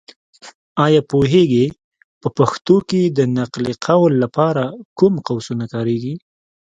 [0.85, 1.65] ایا پوهېږې؟
[2.21, 4.63] په پښتو کې د نقل قول لپاره
[4.97, 6.15] کوم قوسونه کارېږي.